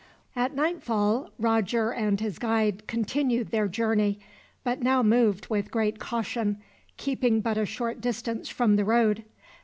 [0.35, 4.19] At nightfall Roger and his guide continued their journey,
[4.63, 6.57] but now moved with great caution,
[6.97, 9.23] keeping but a short distance from the road.